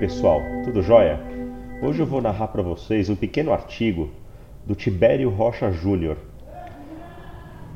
[0.00, 1.20] pessoal, tudo jóia?
[1.82, 4.08] Hoje eu vou narrar para vocês um pequeno artigo
[4.66, 6.16] do Tibério Rocha Júnior.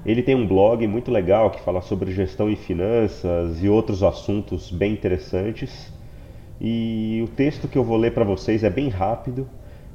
[0.07, 4.71] Ele tem um blog muito legal que fala sobre gestão e finanças e outros assuntos
[4.71, 5.93] bem interessantes.
[6.59, 9.47] E o texto que eu vou ler para vocês é bem rápido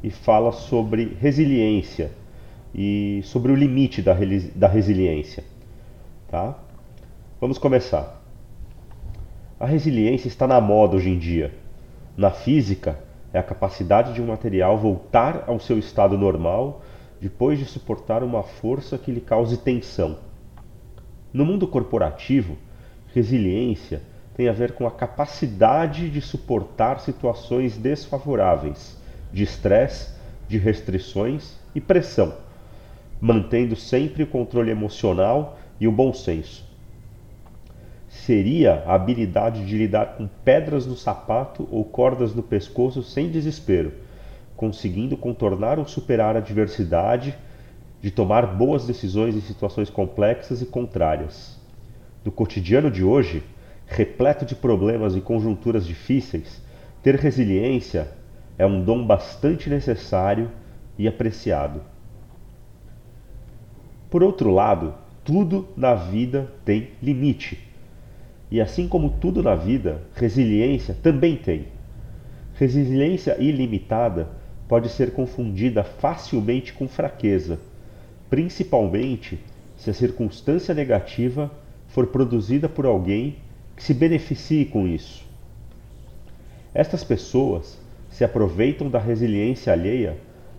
[0.04, 2.12] e fala sobre resiliência
[2.76, 4.16] e sobre o limite da,
[4.54, 5.44] da resiliência.
[6.30, 6.56] Tá?
[7.42, 8.22] Vamos começar.
[9.60, 11.52] A resiliência está na moda hoje em dia.
[12.20, 13.00] Na física,
[13.32, 16.82] é a capacidade de um material voltar ao seu estado normal
[17.22, 20.18] depois de suportar uma força que lhe cause tensão.
[21.32, 22.58] No mundo corporativo,
[23.16, 24.02] resiliência
[24.36, 30.14] tem a ver com a capacidade de suportar situações desfavoráveis, de estresse,
[30.46, 32.34] de restrições e pressão,
[33.22, 36.69] mantendo sempre o controle emocional e o bom senso
[38.26, 43.94] seria a habilidade de lidar com pedras no sapato ou cordas no pescoço sem desespero,
[44.56, 47.38] conseguindo contornar ou superar a adversidade,
[48.02, 51.60] de tomar boas decisões em situações complexas e contrárias.
[52.24, 53.44] No cotidiano de hoje,
[53.86, 56.62] repleto de problemas e conjunturas difíceis,
[57.04, 58.12] ter resiliência
[58.58, 60.52] é um dom bastante necessário
[60.98, 61.82] e apreciado.
[64.10, 67.69] Por outro lado, tudo na vida tem limite
[68.52, 71.68] e assim como tudo na vida, resiliência também tem.
[72.56, 74.28] Resiliência ilimitada
[74.68, 77.60] pode ser confundida facilmente com fraqueza,
[78.30, 79.40] principalmente
[79.78, 81.52] se a circunstância negativa
[81.88, 83.38] for produzida por alguém
[83.76, 85.26] que se beneficie com isso.
[86.74, 90.18] Estas pessoas se aproveitam da resiliência alheia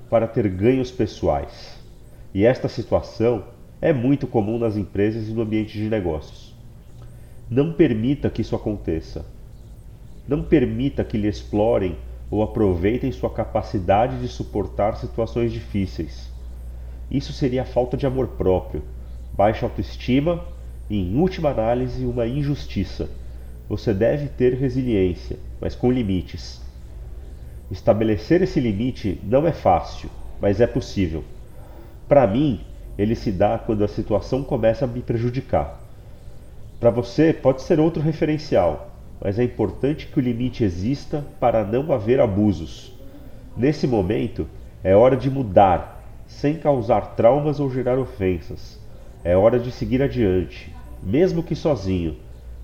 [0.09, 1.79] para ter ganhos pessoais.
[2.35, 3.45] E esta situação
[3.81, 6.50] é muito comum nas empresas e no ambiente de negócios.
[7.51, 9.27] Não permita que isso aconteça.
[10.29, 11.97] Não permita que lhe explorem
[12.31, 16.31] ou aproveitem sua capacidade de suportar situações difíceis.
[17.11, 18.85] Isso seria falta de amor próprio,
[19.33, 20.45] baixa autoestima
[20.89, 23.11] e, em última análise, uma injustiça.
[23.69, 26.61] Você deve ter resiliência, mas com limites.
[27.69, 30.09] Estabelecer esse limite não é fácil,
[30.41, 31.25] mas é possível.
[32.09, 32.61] Para mim,
[32.97, 35.90] ele se dá quando a situação começa a me prejudicar.
[36.81, 41.93] Para você pode ser outro referencial, mas é importante que o limite exista para não
[41.93, 42.99] haver abusos.
[43.55, 44.47] Nesse momento,
[44.83, 48.81] é hora de mudar, sem causar traumas ou gerar ofensas.
[49.23, 52.17] É hora de seguir adiante, mesmo que sozinho,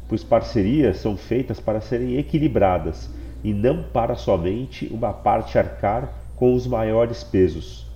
[0.08, 3.10] pois parcerias são feitas para serem equilibradas
[3.44, 7.86] e não para somente uma parte arcar com os maiores pesos.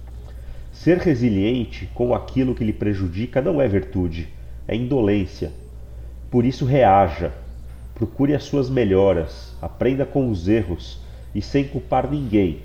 [0.71, 4.29] Ser resiliente com aquilo que lhe prejudica não é virtude,
[4.69, 5.51] é indolência
[6.31, 7.33] por isso, reaja,
[7.95, 11.01] procure as suas melhoras, aprenda com os erros
[11.35, 12.61] e sem culpar ninguém.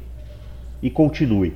[0.84, 1.54] E continue.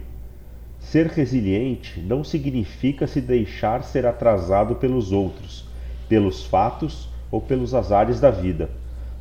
[0.79, 5.65] Ser resiliente não significa se deixar ser atrasado pelos outros,
[6.07, 8.71] pelos fatos ou pelos azares da vida,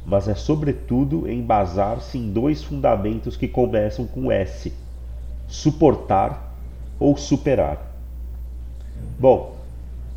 [0.07, 4.73] mas é sobretudo embasar-se em dois fundamentos que começam com S:
[5.47, 6.55] suportar
[6.99, 7.95] ou superar.
[9.19, 9.57] Bom,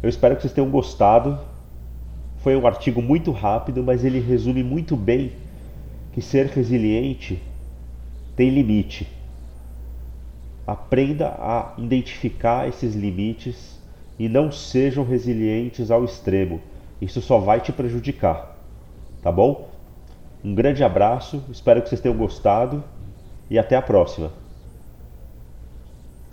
[0.01, 1.37] eu espero que vocês tenham gostado
[2.41, 5.31] foi um artigo muito rápido, mas ele resume muito bem
[6.11, 7.39] que ser resiliente
[8.35, 9.07] tem limite.
[10.65, 13.79] Aprenda a identificar esses limites
[14.17, 16.59] e não sejam resilientes ao extremo.
[16.99, 18.57] Isso só vai te prejudicar.
[19.21, 19.69] Tá bom?
[20.43, 22.83] Um grande abraço, espero que vocês tenham gostado
[23.49, 24.40] e até a próxima.